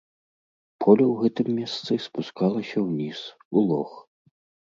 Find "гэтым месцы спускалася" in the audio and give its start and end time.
1.25-2.77